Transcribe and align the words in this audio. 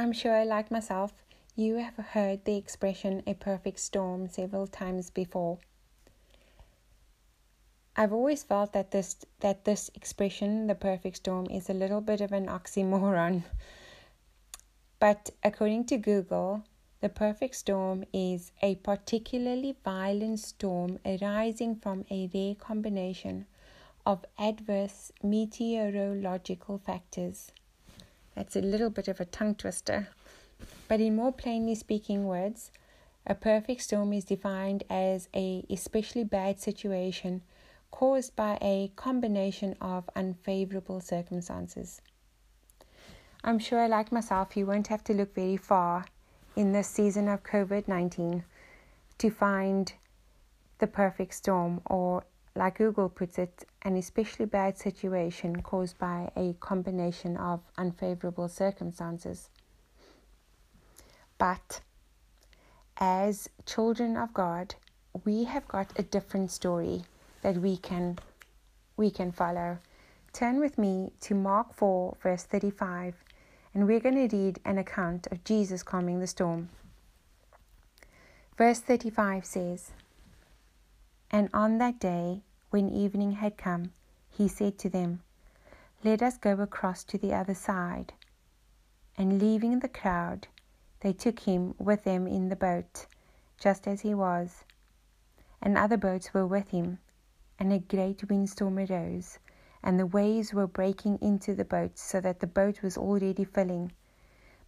I'm 0.00 0.12
sure, 0.12 0.46
like 0.46 0.70
myself, 0.70 1.12
you 1.54 1.74
have 1.74 1.94
heard 1.96 2.46
the 2.46 2.56
expression 2.56 3.22
a 3.26 3.34
perfect 3.34 3.80
storm 3.80 4.28
several 4.28 4.66
times 4.66 5.10
before. 5.10 5.58
I've 7.94 8.10
always 8.10 8.42
felt 8.42 8.72
that 8.72 8.92
this 8.92 9.26
that 9.40 9.66
this 9.66 9.90
expression, 9.94 10.68
the 10.68 10.74
perfect 10.74 11.16
storm, 11.16 11.48
is 11.50 11.68
a 11.68 11.74
little 11.74 12.00
bit 12.00 12.22
of 12.22 12.32
an 12.32 12.46
oxymoron. 12.46 13.42
But 14.98 15.32
according 15.44 15.84
to 15.88 15.98
Google, 15.98 16.64
the 17.02 17.10
perfect 17.10 17.56
storm 17.56 18.06
is 18.10 18.52
a 18.62 18.76
particularly 18.76 19.76
violent 19.84 20.40
storm 20.40 20.98
arising 21.04 21.76
from 21.76 22.06
a 22.10 22.30
rare 22.32 22.54
combination 22.54 23.46
of 24.06 24.24
adverse 24.38 25.12
meteorological 25.22 26.78
factors. 26.78 27.52
That's 28.34 28.56
a 28.56 28.60
little 28.60 28.90
bit 28.90 29.08
of 29.08 29.20
a 29.20 29.24
tongue 29.24 29.54
twister. 29.54 30.08
But 30.88 31.00
in 31.00 31.16
more 31.16 31.32
plainly 31.32 31.74
speaking 31.74 32.26
words, 32.26 32.70
a 33.26 33.34
perfect 33.34 33.82
storm 33.82 34.12
is 34.12 34.24
defined 34.24 34.84
as 34.88 35.28
a 35.34 35.64
especially 35.70 36.24
bad 36.24 36.58
situation 36.58 37.42
caused 37.90 38.34
by 38.36 38.58
a 38.60 38.92
combination 38.96 39.76
of 39.80 40.08
unfavorable 40.14 41.00
circumstances. 41.00 42.00
I'm 43.42 43.58
sure, 43.58 43.88
like 43.88 44.12
myself, 44.12 44.56
you 44.56 44.66
won't 44.66 44.88
have 44.88 45.02
to 45.04 45.14
look 45.14 45.34
very 45.34 45.56
far 45.56 46.06
in 46.56 46.72
this 46.72 46.88
season 46.88 47.28
of 47.28 47.42
COVID 47.42 47.88
19 47.88 48.44
to 49.18 49.30
find 49.30 49.92
the 50.78 50.86
perfect 50.86 51.34
storm, 51.34 51.80
or 51.86 52.24
like 52.54 52.78
Google 52.78 53.08
puts 53.08 53.38
it, 53.38 53.64
an 53.82 53.96
especially 53.96 54.46
bad 54.46 54.76
situation 54.76 55.62
caused 55.62 55.98
by 55.98 56.30
a 56.36 56.54
combination 56.60 57.36
of 57.36 57.60
unfavorable 57.78 58.48
circumstances. 58.48 59.48
But 61.38 61.80
as 62.98 63.48
children 63.66 64.16
of 64.16 64.34
God, 64.34 64.74
we 65.24 65.44
have 65.44 65.66
got 65.68 65.98
a 65.98 66.02
different 66.02 66.50
story 66.50 67.02
that 67.42 67.56
we 67.56 67.76
can 67.76 68.18
we 68.96 69.10
can 69.10 69.32
follow. 69.32 69.78
Turn 70.32 70.60
with 70.60 70.76
me 70.76 71.12
to 71.22 71.34
Mark 71.34 71.74
4 71.74 72.16
verse 72.22 72.44
35 72.44 73.14
and 73.72 73.86
we're 73.86 74.00
going 74.00 74.28
to 74.28 74.36
read 74.36 74.58
an 74.64 74.78
account 74.78 75.26
of 75.30 75.44
Jesus 75.44 75.82
calming 75.82 76.20
the 76.20 76.26
storm. 76.26 76.68
Verse 78.58 78.80
35 78.80 79.44
says, 79.44 79.90
And 81.30 81.48
on 81.52 81.78
that 81.78 81.98
day, 81.98 82.42
when 82.70 82.88
evening 82.88 83.32
had 83.32 83.56
come, 83.56 83.92
he 84.30 84.48
said 84.48 84.78
to 84.78 84.88
them, 84.88 85.22
Let 86.02 86.22
us 86.22 86.36
go 86.38 86.54
across 86.60 87.04
to 87.04 87.18
the 87.18 87.32
other 87.34 87.54
side. 87.54 88.12
And 89.16 89.40
leaving 89.40 89.80
the 89.80 89.88
crowd, 89.88 90.48
they 91.00 91.12
took 91.12 91.40
him 91.40 91.74
with 91.78 92.04
them 92.04 92.26
in 92.26 92.48
the 92.48 92.56
boat, 92.56 93.06
just 93.58 93.86
as 93.86 94.00
he 94.00 94.14
was. 94.14 94.64
And 95.62 95.76
other 95.76 95.96
boats 95.96 96.32
were 96.32 96.46
with 96.46 96.68
him, 96.70 96.98
and 97.58 97.72
a 97.72 97.78
great 97.78 98.28
windstorm 98.28 98.78
arose 98.78 99.38
and 99.82 99.98
the 99.98 100.06
waves 100.06 100.52
were 100.52 100.66
breaking 100.66 101.18
into 101.22 101.54
the 101.54 101.64
boat 101.64 101.98
so 101.98 102.20
that 102.20 102.40
the 102.40 102.46
boat 102.46 102.82
was 102.82 102.98
already 102.98 103.44
filling. 103.44 103.92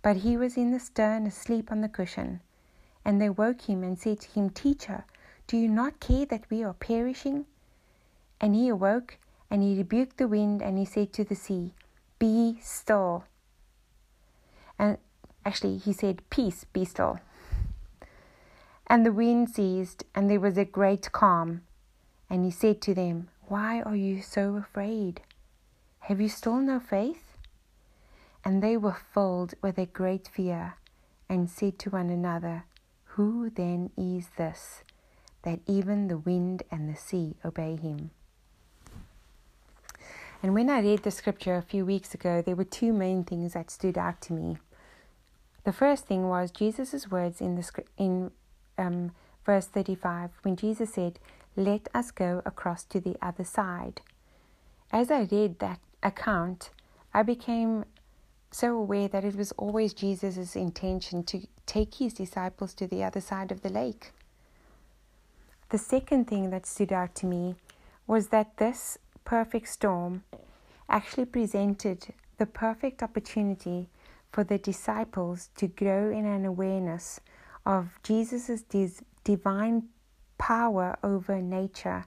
But 0.01 0.19
he 0.19 0.37
was 0.37 0.57
in 0.57 0.73
the 0.73 0.81
stern 0.81 1.27
asleep 1.27 1.71
on 1.71 1.81
the 1.81 1.89
cushion. 1.89 2.41
And 3.05 3.21
they 3.21 3.29
woke 3.29 3.63
him 3.63 3.83
and 3.83 3.99
said 3.99 4.21
to 4.21 4.31
him, 4.31 4.51
Teacher, 4.51 5.05
do 5.47 5.57
you 5.57 5.69
not 5.69 6.01
care 6.01 6.27
that 6.27 6.49
we 6.51 6.63
are 6.63 6.75
perishing? 6.75 7.47
And 8.41 8.55
he 8.55 8.69
awoke 8.69 9.19
and 9.51 9.63
he 9.63 9.77
rebuked 9.77 10.17
the 10.17 10.29
wind 10.29 10.63
and 10.63 10.79
he 10.79 10.85
said 10.85 11.13
to 11.15 11.25
the 11.25 11.35
sea, 11.35 11.73
Be 12.19 12.59
still. 12.61 13.25
And 14.79 14.99
actually, 15.45 15.79
he 15.79 15.93
said, 15.93 16.29
Peace, 16.31 16.65
be 16.73 16.85
still. 16.85 17.21
And 18.87 19.07
the 19.07 19.13
wind 19.13 19.51
ceased, 19.51 20.05
and 20.15 20.29
there 20.29 20.41
was 20.41 20.59
a 20.59 20.65
great 20.65 21.13
calm. 21.13 21.63
And 22.29 22.45
he 22.45 22.51
said 22.51 22.81
to 22.83 22.95
them, 22.95 23.29
why 23.53 23.83
are 23.83 23.95
you 23.95 24.23
so 24.23 24.57
afraid? 24.57 25.21
Have 26.01 26.23
you 26.23 26.31
still 26.31 26.57
no 26.57 26.81
faith? 26.81 27.37
And 28.43 28.63
they 28.63 28.79
were 28.79 28.97
filled 29.13 29.53
with 29.61 29.77
a 29.77 29.85
great 29.85 30.27
fear 30.27 30.77
and 31.29 31.51
said 31.51 31.79
to 31.81 31.91
one 31.91 32.09
another, 32.09 32.65
Who 33.17 33.51
then 33.51 33.91
is 33.95 34.29
this, 34.39 34.85
that 35.43 35.61
even 35.67 36.09
the 36.09 36.19
wind 36.19 36.63
and 36.71 36.89
the 36.89 36.99
sea 36.99 37.37
obey 37.45 37.77
him? 37.77 38.11
And 40.43 40.55
when 40.55 40.69
I 40.69 40.81
read 40.81 41.03
the 41.03 41.11
scripture 41.11 41.55
a 41.55 41.63
few 41.63 41.87
weeks 41.87 42.15
ago, 42.15 42.43
there 42.43 42.57
were 42.57 42.65
two 42.65 42.93
main 42.93 43.23
things 43.23 43.53
that 43.53 43.71
stood 43.71 43.97
out 43.97 44.21
to 44.23 44.33
me. 44.33 44.59
The 45.65 45.73
first 45.73 46.07
thing 46.07 46.29
was 46.29 46.51
Jesus' 46.51 47.11
words 47.11 47.41
in 47.41 47.55
the 47.55 47.85
in 47.97 48.33
um, 48.77 49.13
verse 49.47 49.67
35 49.67 50.31
when 50.43 50.57
Jesus 50.57 50.95
said, 50.95 51.21
let 51.57 51.89
us 51.95 52.11
go 52.11 52.43
across 52.47 52.85
to 52.85 53.01
the 53.01 53.17
other 53.21 53.45
side. 53.45 54.01
As 54.91 55.11
I 55.11 55.29
read 55.31 55.59
that 55.59 55.81
account, 56.03 56.71
I 57.13 57.23
became 57.23 57.85
so 58.51 58.77
aware 58.77 59.09
that 59.09 59.25
it 59.25 59.37
was 59.37 59.53
always 59.53 59.93
Jesus' 59.93 60.57
intention 60.57 61.25
to 61.25 61.47
take 61.67 61.95
his 61.95 62.15
disciples 62.15 62.75
to 62.75 62.87
the 62.87 63.05
other 63.05 63.21
side 63.21 63.53
of 63.53 63.63
the 63.63 63.69
lake. 63.69 64.13
The 65.73 65.79
second 65.79 66.27
thing 66.27 66.51
that 66.51 66.67
stood 66.67 66.93
out 66.93 67.15
to 67.15 67.27
me 67.27 67.55
was 68.07 68.29
that 68.29 68.59
this 68.59 68.99
perfect 69.25 69.69
storm 69.69 70.23
actually 70.87 71.25
presented 71.25 72.09
the 72.37 72.45
perfect 72.45 73.03
opportunity 73.03 73.89
for 74.31 74.45
the 74.45 74.59
disciples 74.59 75.49
to 75.57 75.69
grow 75.69 76.11
in 76.11 76.27
an 76.27 76.45
awareness 76.45 77.21
of 77.65 77.99
Jesus' 78.03 79.01
divine 79.25 79.85
power 80.37 80.99
over 81.03 81.41
nature. 81.41 82.05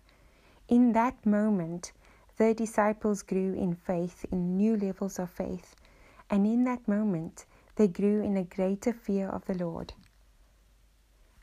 In 0.68 0.94
that 0.94 1.26
moment, 1.26 1.92
the 2.38 2.54
disciples 2.54 3.24
grew 3.24 3.56
in 3.56 3.74
faith, 3.74 4.26
in 4.32 4.58
new 4.58 4.78
levels 4.78 5.18
of 5.18 5.32
faith, 5.32 5.76
and 6.30 6.46
in 6.46 6.66
that 6.66 6.88
moment, 6.88 7.46
they 7.78 7.88
grew 7.88 8.22
in 8.22 8.38
a 8.38 8.44
greater 8.44 8.94
fear 8.94 9.28
of 9.28 9.44
the 9.46 9.56
Lord. 9.56 9.94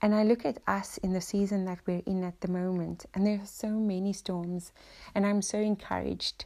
And 0.02 0.16
I 0.16 0.24
look 0.24 0.44
at 0.44 0.58
us 0.66 0.98
in 0.98 1.12
the 1.12 1.20
season 1.20 1.64
that 1.66 1.78
we're 1.86 2.02
in 2.04 2.24
at 2.24 2.40
the 2.40 2.48
moment, 2.48 3.06
and 3.14 3.24
there 3.24 3.40
are 3.40 3.46
so 3.46 3.68
many 3.68 4.12
storms, 4.12 4.72
and 5.14 5.24
I'm 5.24 5.42
so 5.42 5.58
encouraged 5.58 6.44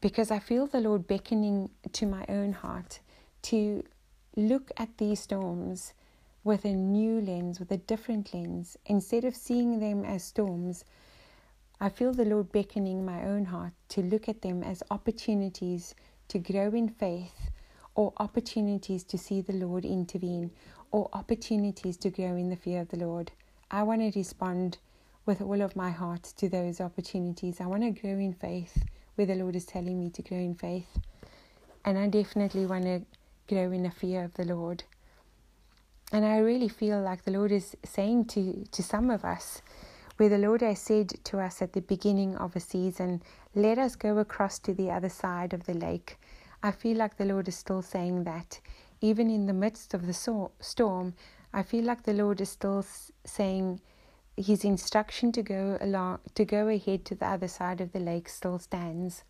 because 0.00 0.30
I 0.30 0.38
feel 0.38 0.66
the 0.66 0.80
Lord 0.80 1.06
beckoning 1.06 1.68
to 1.92 2.06
my 2.06 2.24
own 2.30 2.54
heart 2.54 3.00
to 3.42 3.84
look 4.36 4.70
at 4.78 4.96
these 4.96 5.20
storms 5.20 5.92
with 6.42 6.64
a 6.64 6.72
new 6.72 7.20
lens, 7.20 7.60
with 7.60 7.70
a 7.70 7.76
different 7.76 8.32
lens. 8.32 8.78
Instead 8.86 9.24
of 9.24 9.36
seeing 9.36 9.78
them 9.78 10.06
as 10.06 10.24
storms, 10.24 10.86
I 11.78 11.90
feel 11.90 12.14
the 12.14 12.24
Lord 12.24 12.52
beckoning 12.52 13.04
my 13.04 13.22
own 13.22 13.44
heart 13.44 13.72
to 13.90 14.00
look 14.00 14.30
at 14.30 14.40
them 14.40 14.62
as 14.62 14.82
opportunities 14.90 15.94
to 16.28 16.38
grow 16.38 16.70
in 16.70 16.88
faith 16.88 17.50
or 17.94 18.14
opportunities 18.16 19.04
to 19.04 19.18
see 19.18 19.42
the 19.42 19.52
Lord 19.52 19.84
intervene 19.84 20.50
or 20.92 21.08
opportunities 21.12 21.96
to 21.98 22.10
grow 22.10 22.36
in 22.36 22.50
the 22.50 22.56
fear 22.56 22.80
of 22.80 22.88
the 22.88 22.98
Lord. 22.98 23.32
I 23.70 23.82
want 23.82 24.00
to 24.00 24.18
respond 24.18 24.78
with 25.26 25.40
all 25.40 25.62
of 25.62 25.76
my 25.76 25.90
heart 25.90 26.24
to 26.38 26.48
those 26.48 26.80
opportunities. 26.80 27.60
I 27.60 27.66
want 27.66 27.82
to 27.82 27.90
grow 27.90 28.18
in 28.18 28.34
faith 28.34 28.84
where 29.14 29.26
the 29.26 29.34
Lord 29.34 29.54
is 29.54 29.64
telling 29.64 30.00
me 30.00 30.10
to 30.10 30.22
grow 30.22 30.38
in 30.38 30.54
faith. 30.54 30.98
And 31.84 31.98
I 31.98 32.08
definitely 32.08 32.66
want 32.66 32.84
to 32.84 33.02
grow 33.48 33.70
in 33.70 33.82
the 33.82 33.90
fear 33.90 34.24
of 34.24 34.34
the 34.34 34.44
Lord. 34.44 34.84
And 36.12 36.24
I 36.24 36.38
really 36.38 36.68
feel 36.68 37.00
like 37.00 37.24
the 37.24 37.30
Lord 37.30 37.52
is 37.52 37.76
saying 37.84 38.26
to, 38.26 38.64
to 38.72 38.82
some 38.82 39.10
of 39.10 39.24
us, 39.24 39.62
where 40.16 40.28
the 40.28 40.38
Lord 40.38 40.60
has 40.60 40.80
said 40.80 41.12
to 41.24 41.38
us 41.38 41.62
at 41.62 41.72
the 41.72 41.80
beginning 41.80 42.36
of 42.36 42.56
a 42.56 42.60
season, 42.60 43.22
let 43.54 43.78
us 43.78 43.96
go 43.96 44.18
across 44.18 44.58
to 44.60 44.74
the 44.74 44.90
other 44.90 45.08
side 45.08 45.54
of 45.54 45.64
the 45.64 45.74
lake. 45.74 46.18
I 46.62 46.72
feel 46.72 46.98
like 46.98 47.16
the 47.16 47.24
Lord 47.24 47.48
is 47.48 47.56
still 47.56 47.80
saying 47.80 48.24
that. 48.24 48.60
Even 49.00 49.30
in 49.30 49.46
the 49.46 49.52
midst 49.52 49.94
of 49.94 50.06
the 50.06 50.12
so- 50.12 50.52
storm, 50.60 51.14
I 51.52 51.62
feel 51.62 51.84
like 51.84 52.02
the 52.02 52.12
Lord 52.12 52.40
is 52.40 52.50
still 52.50 52.84
saying 53.24 53.80
his 54.36 54.64
instruction 54.64 55.32
to 55.32 55.42
go 55.42 55.78
along 55.80 56.20
to 56.34 56.44
go 56.44 56.68
ahead 56.68 57.04
to 57.06 57.14
the 57.14 57.26
other 57.26 57.48
side 57.48 57.80
of 57.80 57.92
the 57.92 57.98
lake 57.98 58.28
still 58.28 58.58
stands. 58.58 59.24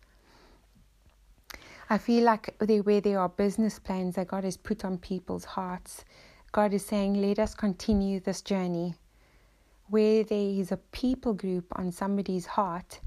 I 1.89 1.97
feel 1.97 2.23
like 2.23 2.55
there, 2.59 2.83
where 2.83 3.01
there 3.01 3.19
are 3.19 3.27
business 3.27 3.77
plans 3.77 4.15
that 4.15 4.27
God 4.27 4.45
has 4.45 4.55
put 4.55 4.85
on 4.85 4.97
people's 4.97 5.43
hearts, 5.43 6.05
God 6.53 6.73
is 6.73 6.85
saying, 6.85 7.15
let 7.15 7.39
us 7.39 7.53
continue 7.53 8.19
this 8.19 8.41
journey. 8.41 8.95
Where 9.89 10.23
there 10.23 10.37
is 10.37 10.71
a 10.71 10.77
people 10.77 11.33
group 11.33 11.65
on 11.77 11.91
somebody's 11.91 12.45
heart, 12.45 13.01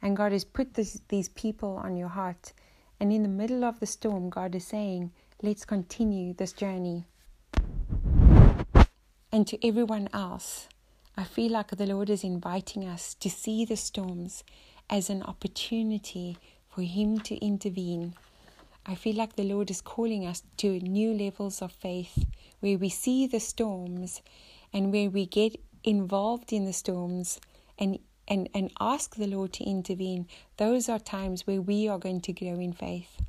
and 0.00 0.16
God 0.16 0.32
has 0.32 0.44
put 0.44 0.72
this, 0.72 1.00
these 1.08 1.28
people 1.28 1.76
on 1.76 1.96
your 1.96 2.08
heart, 2.08 2.54
and 2.98 3.12
in 3.12 3.22
the 3.22 3.28
middle 3.28 3.64
of 3.64 3.80
the 3.80 3.86
storm, 3.86 4.30
God 4.30 4.54
is 4.54 4.66
saying, 4.66 5.12
let's 5.42 5.64
continue 5.64 6.34
this 6.34 6.52
journey. 6.52 7.04
And 9.32 9.46
to 9.46 9.66
everyone 9.66 10.08
else, 10.12 10.68
I 11.16 11.24
feel 11.24 11.52
like 11.52 11.70
the 11.70 11.86
Lord 11.86 12.10
is 12.10 12.24
inviting 12.24 12.86
us 12.86 13.14
to 13.14 13.30
see 13.30 13.64
the 13.64 13.76
storms 13.76 14.44
as 14.88 15.08
an 15.08 15.22
opportunity 15.22 16.36
for 16.68 16.82
Him 16.82 17.20
to 17.20 17.36
intervene, 17.36 18.14
I 18.86 18.94
feel 18.94 19.16
like 19.16 19.36
the 19.36 19.44
Lord 19.44 19.70
is 19.70 19.80
calling 19.80 20.26
us 20.26 20.42
to 20.58 20.80
new 20.80 21.12
levels 21.12 21.62
of 21.62 21.72
faith 21.72 22.24
where 22.60 22.78
we 22.78 22.88
see 22.88 23.26
the 23.26 23.40
storms 23.40 24.22
and 24.72 24.92
where 24.92 25.10
we 25.10 25.26
get 25.26 25.60
involved 25.84 26.52
in 26.52 26.64
the 26.64 26.72
storms 26.72 27.40
and 27.78 27.98
and, 28.28 28.48
and 28.54 28.70
ask 28.78 29.16
the 29.16 29.26
Lord 29.26 29.52
to 29.54 29.64
intervene. 29.64 30.28
Those 30.56 30.88
are 30.88 31.00
times 31.00 31.48
where 31.48 31.60
we 31.60 31.88
are 31.88 31.98
going 31.98 32.20
to 32.20 32.32
grow 32.32 32.60
in 32.60 32.72
faith. 32.72 33.20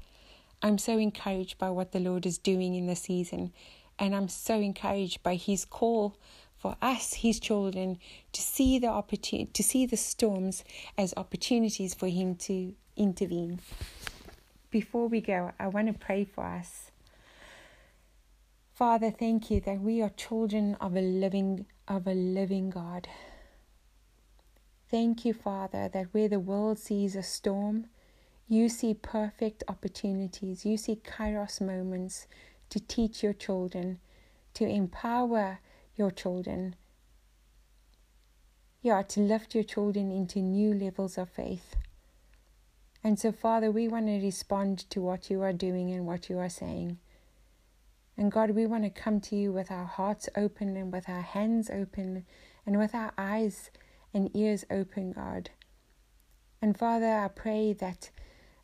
I'm 0.63 0.78
so 0.78 0.98
encouraged 0.98 1.58
by 1.58 1.72
what 1.72 1.92
the 1.92 2.00
Lord 2.00 2.25
is 2.25 2.38
doing 2.38 2.75
in 2.75 2.86
the 2.86 2.96
season, 2.96 3.52
and 3.98 4.16
I'm 4.16 4.28
so 4.28 4.60
encouraged 4.60 5.24
by 5.24 5.36
His 5.36 5.66
call 5.66 6.18
for 6.56 6.75
us, 6.81 7.16
His 7.16 7.40
children, 7.40 7.98
to 8.34 8.42
see 8.42 8.78
the 8.78 8.88
opportunity, 8.88 9.52
to 9.54 9.63
see 9.63 9.88
the 9.88 9.98
storms 9.98 10.63
as 10.98 11.13
opportunities 11.18 11.96
for 11.96 12.08
Him 12.08 12.36
to 12.36 12.74
intervene. 12.96 13.60
Before 14.69 15.08
we 15.08 15.19
go, 15.19 15.52
I 15.60 15.68
want 15.68 15.88
to 15.88 15.94
pray 15.94 16.24
for 16.24 16.44
us. 16.46 16.92
Father, 18.74 19.12
thank 19.12 19.52
you 19.52 19.60
that 19.62 19.80
we 19.80 20.02
are 20.02 20.10
children 20.10 20.75
of 20.80 20.96
a 20.96 21.02
living 21.02 21.66
of 21.88 22.07
a 22.07 22.14
living 22.14 22.69
God. 22.69 23.07
Thank 24.90 25.25
you, 25.25 25.34
Father, 25.34 25.90
that 25.90 26.14
where 26.14 26.28
the 26.28 26.40
world 26.40 26.78
sees 26.78 27.16
a 27.16 27.24
storm, 27.24 27.88
you 28.48 28.70
see 28.70 28.94
perfect 28.94 29.64
opportunities. 29.68 30.66
You 30.66 30.78
see 30.78 30.96
kairos 30.96 31.62
moments 31.62 32.28
to 32.70 32.80
teach 32.80 33.24
your 33.24 33.34
children, 33.34 34.00
to 34.56 34.66
empower 34.66 35.60
your 35.96 36.12
children. 36.12 36.76
Yeah, 38.82 39.04
to 39.04 39.20
lift 39.20 39.54
your 39.54 39.64
children 39.64 40.12
into 40.12 40.40
new 40.40 40.74
levels 40.74 41.18
of 41.18 41.30
faith. 41.30 41.76
And 43.04 43.20
so, 43.20 43.32
Father, 43.32 43.72
we 43.72 43.88
want 43.88 44.08
to 44.08 44.20
respond 44.22 44.90
to 44.92 45.02
what 45.02 45.30
you 45.30 45.42
are 45.42 45.54
doing 45.54 45.92
and 45.92 46.06
what 46.06 46.30
you 46.30 46.38
are 46.38 46.50
saying. 46.50 47.00
And 48.18 48.32
God, 48.32 48.52
we 48.52 48.66
want 48.66 48.84
to 48.84 48.90
come 48.90 49.20
to 49.22 49.36
you 49.36 49.52
with 49.52 49.72
our 49.72 49.86
hearts 49.86 50.30
open 50.36 50.78
and 50.78 50.92
with 50.92 51.10
our 51.10 51.22
hands 51.22 51.70
open 51.70 52.26
and 52.66 52.78
with 52.78 52.94
our 52.94 53.12
eyes 53.18 53.72
and 54.14 54.30
ears 54.36 54.66
open, 54.70 55.14
God. 55.14 55.50
And 56.62 56.78
Father, 56.78 57.08
I 57.08 57.28
pray 57.30 57.74
that 57.74 58.12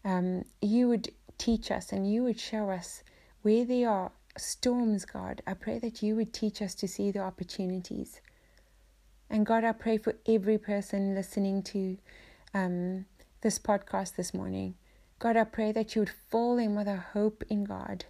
um, 0.07 0.45
you 0.61 0.87
would 0.87 1.09
teach 1.37 1.69
us 1.69 1.91
and 1.91 2.09
you 2.09 2.23
would 2.23 2.39
show 2.39 2.69
us 2.69 3.03
where 3.41 3.65
there 3.65 3.89
are 3.89 4.11
storms, 4.37 5.03
God. 5.03 5.41
I 5.45 5.53
pray 5.53 5.79
that 5.79 6.01
you 6.01 6.15
would 6.15 6.33
teach 6.33 6.61
us 6.61 6.73
to 6.75 6.87
see 6.87 7.11
the 7.11 7.19
opportunities. 7.19 8.21
And 9.29 9.45
God, 9.45 9.65
I 9.65 9.73
pray 9.73 9.97
for 9.97 10.15
every 10.25 10.57
person 10.57 11.13
listening 11.13 11.61
to 11.63 11.97
um, 12.53 13.05
this 13.41 13.59
podcast 13.59 14.15
this 14.15 14.33
morning. 14.33 14.75
God, 15.19 15.35
I 15.35 15.43
pray 15.43 15.73
that 15.73 15.93
you 15.93 16.03
would 16.03 16.13
fill 16.31 16.55
them 16.55 16.75
with 16.75 16.87
a 16.87 17.03
hope 17.13 17.43
in 17.49 17.65
God. 17.65 18.05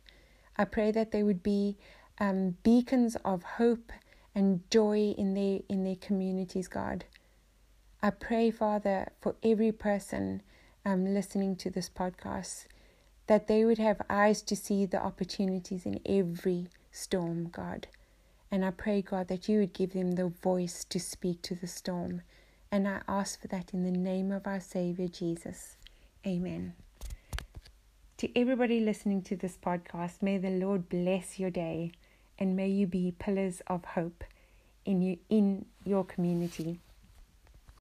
I 0.55 0.65
pray 0.65 0.91
that 0.91 1.11
they 1.11 1.23
would 1.23 1.41
be 1.41 1.77
um, 2.19 2.57
beacons 2.61 3.17
of 3.25 3.41
hope 3.41 3.91
and 4.35 4.61
joy 4.69 5.15
in 5.17 5.33
their 5.33 5.61
in 5.67 5.83
their 5.83 5.95
communities, 5.95 6.67
God. 6.67 7.05
I 8.03 8.11
pray, 8.11 8.51
Father, 8.51 9.07
for 9.19 9.35
every 9.41 9.71
person 9.71 10.43
um, 10.87 11.13
listening 11.13 11.57
to 11.57 11.69
this 11.69 11.89
podcast, 11.89 12.65
that 13.27 13.47
they 13.47 13.65
would 13.65 13.77
have 13.77 14.01
eyes 14.09 14.41
to 14.43 14.55
see 14.55 14.85
the 14.85 15.03
opportunities 15.03 15.85
in 15.85 15.99
every 16.05 16.69
storm, 16.91 17.49
God. 17.49 17.87
And 18.49 18.63
I 18.63 18.71
pray, 18.71 19.01
God, 19.01 19.27
that 19.27 19.49
you 19.49 19.59
would 19.59 19.73
give 19.73 19.91
them 19.91 20.13
the 20.13 20.29
voice 20.29 20.85
to 20.85 20.97
speak 20.97 21.41
to 21.41 21.55
the 21.55 21.67
storm. 21.67 22.21
And 22.71 22.87
I 22.87 23.01
ask 23.05 23.41
for 23.41 23.49
that 23.49 23.73
in 23.73 23.83
the 23.83 23.91
name 23.91 24.31
of 24.31 24.47
our 24.47 24.61
Savior 24.61 25.09
Jesus. 25.09 25.75
Amen. 26.25 26.73
To 28.19 28.39
everybody 28.39 28.79
listening 28.79 29.21
to 29.23 29.35
this 29.35 29.57
podcast, 29.57 30.21
may 30.21 30.37
the 30.37 30.51
Lord 30.51 30.87
bless 30.87 31.37
your 31.37 31.51
day 31.51 31.91
and 32.39 32.55
may 32.55 32.69
you 32.69 32.87
be 32.87 33.13
pillars 33.19 33.61
of 33.67 33.83
hope 33.83 34.23
in, 34.85 35.01
you, 35.01 35.17
in 35.29 35.65
your 35.83 36.05
community. 36.05 36.79